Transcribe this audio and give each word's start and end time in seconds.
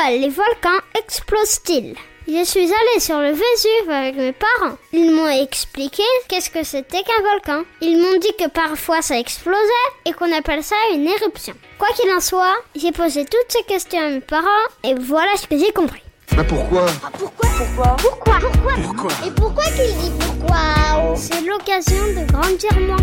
Pourquoi 0.00 0.16
les 0.16 0.30
volcans 0.30 0.82
explosent-ils? 0.98 1.94
Je 2.26 2.44
suis 2.44 2.64
allée 2.64 3.00
sur 3.00 3.18
le 3.18 3.32
Vésuve 3.32 3.90
avec 3.90 4.16
mes 4.16 4.32
parents. 4.32 4.78
Ils 4.94 5.10
m'ont 5.14 5.28
expliqué 5.28 6.02
qu'est-ce 6.26 6.48
que 6.48 6.62
c'était 6.64 7.02
qu'un 7.02 7.20
volcan. 7.22 7.64
Ils 7.82 7.98
m'ont 8.00 8.18
dit 8.18 8.32
que 8.38 8.48
parfois 8.48 9.02
ça 9.02 9.18
explosait 9.18 9.58
et 10.06 10.12
qu'on 10.14 10.32
appelle 10.32 10.64
ça 10.64 10.76
une 10.94 11.06
éruption. 11.06 11.52
Quoi 11.78 11.88
qu'il 11.94 12.10
en 12.12 12.20
soit, 12.20 12.56
j'ai 12.74 12.92
posé 12.92 13.26
toutes 13.26 13.50
ces 13.50 13.62
questions 13.64 14.00
à 14.00 14.08
mes 14.08 14.20
parents 14.20 14.46
et 14.84 14.94
voilà 14.94 15.36
ce 15.36 15.46
que 15.46 15.58
j'ai 15.58 15.72
compris. 15.72 16.02
Bah 16.34 16.44
pourquoi? 16.44 16.86
Pourquoi? 17.18 17.50
Pourquoi? 17.58 17.96
Pourquoi? 17.98 18.38
Pourquoi? 18.40 18.72
Pourquoi? 18.82 19.12
Et 19.26 19.30
pourquoi 19.32 19.64
qu'il 19.64 19.94
dit 19.98 20.12
pourquoi? 20.18 21.14
C'est 21.14 21.42
l'occasion 21.42 22.04
de 22.16 22.32
grandir 22.32 22.72
moins. 22.80 22.96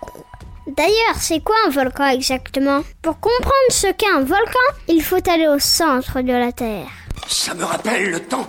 D'ailleurs, 0.76 1.16
c'est 1.20 1.40
quoi 1.40 1.54
un 1.66 1.70
volcan 1.70 2.08
exactement? 2.08 2.82
Pour 3.00 3.20
comprendre 3.20 3.70
ce 3.70 3.86
qu'est 3.92 4.08
un 4.08 4.24
volcan, 4.24 4.68
il 4.88 5.02
faut 5.02 5.28
aller 5.28 5.46
au 5.46 5.60
centre 5.60 6.20
de 6.20 6.32
la 6.32 6.50
Terre. 6.50 6.88
Ça 7.28 7.54
me 7.54 7.62
rappelle 7.62 8.10
le 8.10 8.18
temps 8.18 8.46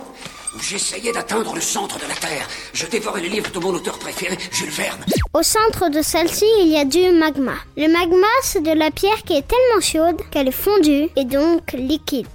où 0.56 0.60
j'essayais 0.60 1.12
d'atteindre 1.12 1.54
le 1.54 1.60
centre 1.60 1.98
de 1.98 2.08
la 2.08 2.16
Terre. 2.16 2.48
Je 2.72 2.86
dévorais 2.86 3.20
les 3.20 3.28
livres 3.28 3.52
de 3.52 3.58
mon 3.60 3.72
auteur 3.74 3.96
préféré, 4.00 4.36
Jules 4.50 4.70
Verne. 4.70 5.04
Au 5.34 5.42
centre 5.42 5.88
de 5.88 6.02
celle-ci, 6.02 6.46
il 6.62 6.68
y 6.68 6.78
a 6.78 6.84
du 6.84 7.16
magma. 7.16 7.54
Le 7.76 7.86
magma, 7.86 8.26
c'est 8.42 8.62
de 8.62 8.72
la 8.72 8.90
pierre 8.90 9.22
qui 9.24 9.34
est 9.34 9.46
tellement 9.46 9.80
chaude 9.80 10.20
qu'elle 10.32 10.48
est 10.48 10.50
fondue 10.50 11.08
et 11.14 11.24
donc 11.24 11.72
liquide. 11.74 12.26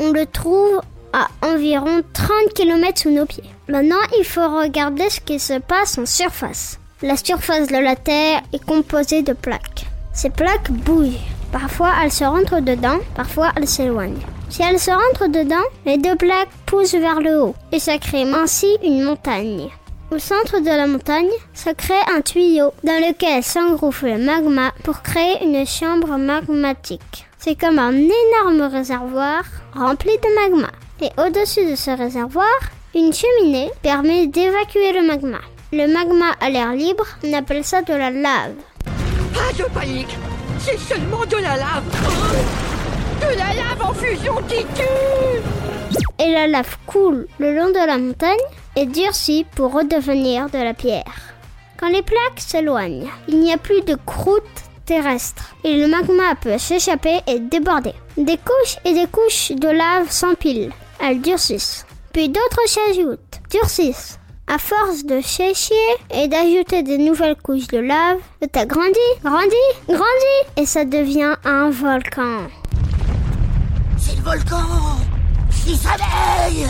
On 0.00 0.12
le 0.12 0.26
trouve 0.26 0.82
à 1.14 1.28
environ 1.42 2.02
30 2.12 2.52
km 2.54 3.00
sous 3.00 3.10
nos 3.10 3.24
pieds. 3.24 3.50
Maintenant, 3.68 4.02
il 4.18 4.24
faut 4.24 4.46
regarder 4.60 5.08
ce 5.08 5.20
qui 5.20 5.40
se 5.40 5.58
passe 5.60 5.96
en 5.96 6.04
surface. 6.04 6.78
La 7.02 7.16
surface 7.16 7.68
de 7.68 7.78
la 7.78 7.96
Terre 7.96 8.42
est 8.52 8.62
composée 8.62 9.22
de 9.22 9.32
plaques. 9.32 9.86
Ces 10.12 10.28
plaques 10.28 10.70
bougent. 10.70 11.16
Parfois, 11.50 11.92
elles 12.02 12.12
se 12.12 12.24
rentrent 12.24 12.60
dedans, 12.60 12.98
parfois 13.14 13.52
elles 13.56 13.66
s'éloignent. 13.66 14.20
Si 14.50 14.60
elles 14.60 14.78
se 14.78 14.90
rentrent 14.90 15.28
dedans, 15.28 15.64
les 15.86 15.96
deux 15.96 16.14
plaques 16.16 16.50
poussent 16.66 16.94
vers 16.94 17.20
le 17.20 17.40
haut 17.40 17.54
et 17.72 17.78
ça 17.78 17.96
crée 17.96 18.30
ainsi 18.30 18.76
une 18.84 19.02
montagne. 19.02 19.70
Au 20.10 20.18
centre 20.18 20.58
de 20.58 20.66
la 20.66 20.86
montagne 20.86 21.30
se 21.54 21.70
crée 21.70 21.94
un 22.14 22.20
tuyau 22.20 22.74
dans 22.84 23.00
lequel 23.00 23.42
s'engouffre 23.42 24.04
le 24.04 24.18
magma 24.18 24.70
pour 24.84 25.00
créer 25.00 25.42
une 25.42 25.66
chambre 25.66 26.18
magmatique. 26.18 27.26
C'est 27.38 27.58
comme 27.58 27.78
un 27.78 27.94
énorme 27.94 28.70
réservoir 28.70 29.44
rempli 29.74 30.10
de 30.18 30.34
magma. 30.34 30.68
Et 31.00 31.08
au-dessus 31.18 31.64
de 31.64 31.76
ce 31.76 31.92
réservoir, 31.92 32.44
une 32.94 33.14
cheminée 33.14 33.70
permet 33.82 34.26
d'évacuer 34.26 34.92
le 34.92 35.06
magma. 35.06 35.38
Le 35.72 35.86
magma 35.86 36.32
à 36.40 36.50
l'air 36.50 36.72
libre, 36.72 37.06
on 37.22 37.32
appelle 37.32 37.64
ça 37.64 37.80
de 37.82 37.94
la 37.94 38.10
lave. 38.10 38.54
Pas 39.32 39.52
de 39.56 39.68
panique 39.72 40.16
C'est 40.58 40.76
seulement 40.76 41.24
de 41.24 41.36
la 41.36 41.56
lave 41.56 41.84
Oh 42.04 43.20
De 43.20 43.38
la 43.38 43.54
lave 43.54 43.80
en 43.80 43.94
fusion 43.94 44.34
qui 44.48 44.64
tue 44.74 46.02
Et 46.18 46.32
la 46.32 46.48
lave 46.48 46.76
coule 46.86 47.28
le 47.38 47.54
long 47.54 47.68
de 47.68 47.86
la 47.86 47.98
montagne 47.98 48.36
et 48.74 48.86
durcit 48.86 49.46
pour 49.54 49.72
redevenir 49.72 50.50
de 50.50 50.58
la 50.58 50.74
pierre. 50.74 51.34
Quand 51.78 51.88
les 51.88 52.02
plaques 52.02 52.38
s'éloignent, 52.38 53.08
il 53.28 53.38
n'y 53.38 53.52
a 53.52 53.56
plus 53.56 53.82
de 53.82 53.96
croûte 54.04 54.42
terrestre 54.86 55.54
et 55.62 55.76
le 55.76 55.86
magma 55.86 56.34
peut 56.34 56.58
s'échapper 56.58 57.20
et 57.28 57.38
déborder. 57.38 57.94
Des 58.16 58.38
couches 58.38 58.76
et 58.84 58.92
des 58.92 59.06
couches 59.06 59.52
de 59.52 59.68
lave 59.68 60.10
s'empilent. 60.10 60.72
Elles 61.00 61.20
durcissent. 61.20 61.86
Puis 62.12 62.28
d'autres 62.28 62.66
s'ajoutent, 62.68 63.40
durcissent. 63.50 64.19
À 64.52 64.58
force 64.58 65.04
de 65.04 65.20
sécher 65.20 65.74
et 66.12 66.26
d'ajouter 66.26 66.82
de 66.82 66.96
nouvelles 66.96 67.36
couches 67.36 67.68
de 67.68 67.78
lave, 67.78 68.18
le 68.42 68.48
tas 68.48 68.66
grandit, 68.66 68.98
grandit, 69.24 69.54
grandit 69.86 70.44
et 70.56 70.66
ça 70.66 70.84
devient 70.84 71.36
un 71.44 71.70
volcan. 71.70 72.48
C'est 73.96 74.16
le 74.16 74.22
volcan 74.22 74.56
Six 75.52 75.86
abeilles 75.86 76.66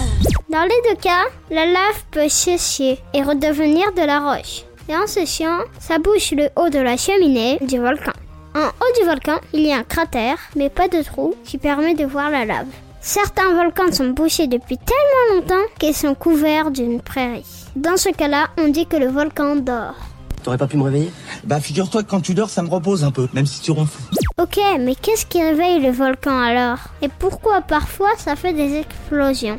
Dans 0.50 0.64
les 0.64 0.90
deux 0.90 1.00
cas, 1.00 1.24
la 1.50 1.64
lave 1.64 2.04
peut 2.10 2.28
sécher 2.28 2.98
et 3.14 3.22
redevenir 3.22 3.94
de 3.94 4.02
la 4.02 4.20
roche. 4.20 4.64
Et 4.90 4.94
en 4.94 5.06
séchant, 5.06 5.60
ça 5.80 5.98
bouche 5.98 6.32
le 6.32 6.50
haut 6.56 6.68
de 6.68 6.80
la 6.80 6.98
cheminée 6.98 7.56
du 7.62 7.78
volcan. 7.78 8.12
En 8.54 8.66
haut 8.66 9.00
du 9.00 9.06
volcan, 9.06 9.38
il 9.54 9.62
y 9.62 9.72
a 9.72 9.78
un 9.78 9.84
cratère, 9.84 10.36
mais 10.54 10.68
pas 10.68 10.88
de 10.88 11.02
trou, 11.02 11.34
qui 11.46 11.56
permet 11.56 11.94
de 11.94 12.04
voir 12.04 12.28
la 12.28 12.44
lave. 12.44 12.66
Certains 13.02 13.54
volcans 13.54 13.90
sont 13.92 14.10
bouchés 14.10 14.46
depuis 14.46 14.76
tellement 14.76 15.34
longtemps 15.40 15.66
qu'ils 15.78 15.94
sont 15.94 16.14
couverts 16.14 16.70
d'une 16.70 17.00
prairie. 17.00 17.46
Dans 17.74 17.96
ce 17.96 18.10
cas-là, 18.10 18.48
on 18.58 18.68
dit 18.68 18.86
que 18.86 18.96
le 18.96 19.06
volcan 19.06 19.56
dort. 19.56 19.94
T'aurais 20.42 20.58
pas 20.58 20.66
pu 20.66 20.76
me 20.76 20.82
réveiller? 20.82 21.10
Bah 21.44 21.60
figure-toi 21.60 22.02
que 22.02 22.10
quand 22.10 22.20
tu 22.20 22.34
dors, 22.34 22.50
ça 22.50 22.62
me 22.62 22.68
repose 22.68 23.02
un 23.02 23.10
peu, 23.10 23.26
même 23.32 23.46
si 23.46 23.60
tu 23.62 23.70
ronfles. 23.70 23.98
Ok, 24.38 24.58
mais 24.78 24.94
qu'est-ce 24.94 25.24
qui 25.24 25.42
réveille 25.42 25.80
le 25.80 25.90
volcan 25.90 26.38
alors? 26.38 26.78
Et 27.00 27.08
pourquoi 27.08 27.62
parfois 27.62 28.10
ça 28.18 28.36
fait 28.36 28.52
des 28.52 28.80
explosions? 28.80 29.58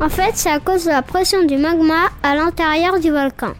En 0.00 0.08
fait, 0.08 0.32
c'est 0.34 0.50
à 0.50 0.58
cause 0.58 0.84
de 0.84 0.90
la 0.90 1.02
pression 1.02 1.44
du 1.44 1.56
magma 1.56 2.10
à 2.24 2.34
l'intérieur 2.34 2.98
du 2.98 3.10
volcan. 3.10 3.52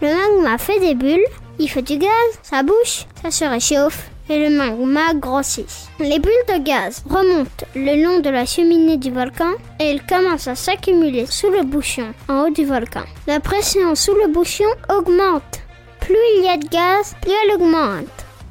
Le 0.00 0.08
magma 0.08 0.56
fait 0.58 0.78
des 0.78 0.94
bulles, 0.94 1.26
il 1.58 1.68
fait 1.68 1.82
du 1.82 1.98
gaz, 1.98 2.10
ça 2.42 2.62
bouche, 2.62 3.06
ça 3.22 3.30
se 3.30 3.44
réchauffe 3.44 4.08
et 4.28 4.38
le 4.38 4.56
magma 4.56 5.14
grossit. 5.14 5.68
Les 5.98 6.18
bulles 6.18 6.32
de 6.48 6.62
gaz 6.62 7.02
remontent 7.08 7.66
le 7.74 8.02
long 8.02 8.20
de 8.20 8.30
la 8.30 8.46
cheminée 8.46 8.96
du 8.96 9.10
volcan 9.10 9.52
et 9.80 9.84
elles 9.84 10.06
commencent 10.06 10.48
à 10.48 10.54
s'accumuler 10.54 11.26
sous 11.26 11.50
le 11.50 11.62
bouchon 11.62 12.12
en 12.28 12.46
haut 12.46 12.50
du 12.50 12.64
volcan. 12.64 13.04
La 13.26 13.40
pression 13.40 13.94
sous 13.94 14.14
le 14.14 14.28
bouchon 14.28 14.64
augmente. 14.88 15.60
Plus 16.00 16.16
il 16.36 16.44
y 16.44 16.48
a 16.48 16.56
de 16.56 16.68
gaz, 16.68 17.14
plus 17.20 17.32
elle 17.32 17.54
augmente. 17.54 18.06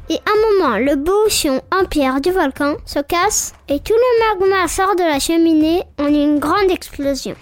Et 0.10 0.16
à 0.16 0.32
un 0.32 0.68
moment, 0.68 0.78
le 0.78 0.96
bouchon 0.96 1.62
en 1.72 1.86
pierre 1.86 2.20
du 2.20 2.32
volcan 2.32 2.76
se 2.86 3.00
casse 3.00 3.54
et 3.70 3.80
tout 3.80 3.94
le 3.94 4.48
magma 4.48 4.68
sort 4.68 4.96
de 4.96 5.04
la 5.04 5.20
cheminée 5.20 5.84
en 6.00 6.08
une 6.08 6.40
grande 6.40 6.70
explosion. 6.70 7.36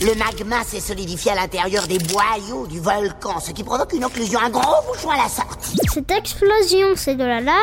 Le 0.00 0.14
magma 0.14 0.62
s'est 0.62 0.78
solidifié 0.78 1.32
à 1.32 1.34
l'intérieur 1.34 1.88
des 1.88 1.98
boyaux 1.98 2.68
du 2.68 2.78
volcan, 2.78 3.40
ce 3.40 3.50
qui 3.50 3.64
provoque 3.64 3.92
une 3.92 4.04
occlusion, 4.04 4.38
un 4.40 4.48
gros 4.48 4.80
bouchon 4.86 5.10
à 5.10 5.16
la 5.16 5.28
sortie. 5.28 5.76
Cette 5.92 6.10
explosion, 6.12 6.88
c'est 6.94 7.16
de 7.16 7.24
la 7.24 7.40
lave, 7.40 7.56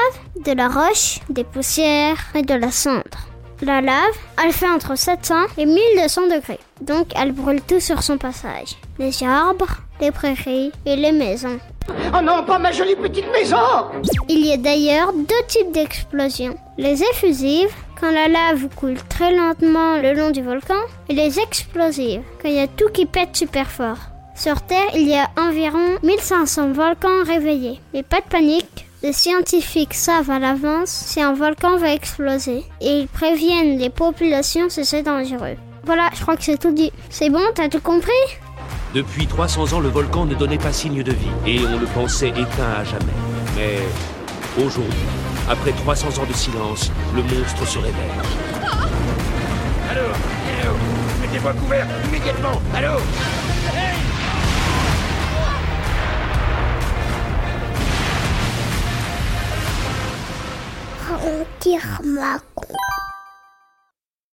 de 0.43 0.51
la 0.51 0.67
roche, 0.67 1.19
des 1.29 1.45
poussières 1.45 2.17
et 2.35 2.41
de 2.41 2.53
la 2.53 2.71
cendre. 2.71 3.03
La 3.61 3.79
lave, 3.79 4.17
elle 4.43 4.51
fait 4.51 4.69
entre 4.69 4.97
700 4.97 5.35
et 5.57 5.65
1200 5.65 6.23
degrés, 6.23 6.59
donc 6.81 7.07
elle 7.15 7.31
brûle 7.31 7.61
tout 7.61 7.79
sur 7.79 8.03
son 8.03 8.17
passage. 8.17 8.75
Les 8.99 9.23
arbres, 9.23 9.77
les 10.01 10.11
prairies 10.11 10.73
et 10.85 10.97
les 10.97 11.13
maisons. 11.13 11.57
Oh 11.87 12.21
non, 12.21 12.43
pas 12.43 12.59
ma 12.59 12.73
jolie 12.73 12.97
petite 12.97 13.31
maison 13.31 13.57
Il 14.27 14.45
y 14.45 14.51
a 14.51 14.57
d'ailleurs 14.57 15.13
deux 15.13 15.47
types 15.47 15.71
d'explosions. 15.71 16.57
Les 16.77 17.01
effusives, 17.01 17.73
quand 17.99 18.11
la 18.11 18.27
lave 18.27 18.67
coule 18.75 18.97
très 19.09 19.35
lentement 19.35 19.97
le 19.97 20.13
long 20.13 20.31
du 20.31 20.41
volcan, 20.41 20.73
et 21.09 21.13
les 21.13 21.39
explosives, 21.39 22.21
quand 22.41 22.49
il 22.49 22.55
y 22.55 22.59
a 22.59 22.67
tout 22.67 22.89
qui 22.93 23.05
pète 23.05 23.35
super 23.35 23.69
fort. 23.69 23.97
Sur 24.35 24.61
Terre, 24.61 24.89
il 24.93 25.07
y 25.07 25.15
a 25.15 25.29
environ 25.37 25.97
1500 26.03 26.73
volcans 26.73 27.23
réveillés. 27.25 27.79
Mais 27.93 28.03
pas 28.03 28.19
de 28.19 28.27
panique, 28.29 28.85
les 29.01 29.13
scientifiques 29.13 29.93
savent 29.93 30.29
à 30.29 30.39
l'avance 30.39 30.89
si 30.89 31.21
un 31.21 31.33
volcan 31.33 31.77
va 31.77 31.93
exploser 31.93 32.65
et 32.81 32.99
ils 32.99 33.07
préviennent 33.07 33.77
les 33.77 33.89
populations 33.89 34.69
si 34.69 34.83
c'est 34.83 35.03
dangereux. 35.03 35.55
Voilà, 35.85 36.09
je 36.13 36.21
crois 36.21 36.35
que 36.35 36.43
c'est 36.43 36.57
tout 36.57 36.73
dit. 36.73 36.91
C'est 37.09 37.29
bon, 37.29 37.43
t'as 37.53 37.69
tout 37.69 37.79
compris? 37.79 38.11
Depuis 38.93 39.27
300 39.27 39.73
ans, 39.73 39.79
le 39.79 39.89
volcan 39.89 40.25
ne 40.25 40.35
donnait 40.35 40.57
pas 40.57 40.73
signe 40.73 41.03
de 41.03 41.11
vie 41.11 41.27
et 41.45 41.59
on 41.65 41.79
le 41.79 41.85
pensait 41.85 42.29
éteint 42.29 42.73
à 42.79 42.83
jamais. 42.83 43.05
Mais 43.55 43.77
aujourd'hui, 44.61 44.93
après 45.49 45.71
300 45.71 46.21
ans 46.21 46.25
de 46.25 46.33
silence, 46.33 46.91
le 47.15 47.21
monstre 47.21 47.65
se 47.67 47.77
réveille. 47.77 48.11
Allô 49.89 50.01
Allô 50.01 50.73
Mettez-moi 51.21 51.53
couvert 51.53 51.87
immédiatement 52.07 52.61
Allô 52.73 52.99
On 61.27 61.45
tire 61.59 62.01
ma 62.03 62.37